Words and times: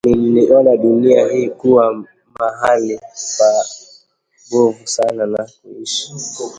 Niliona 0.23 0.77
dunia 0.77 1.27
hii 1.27 1.49
kuwa 1.49 2.05
mahali 2.39 2.99
pabovu 4.49 4.87
sana 4.87 5.25
na 5.25 5.49
kuishi 5.61 6.13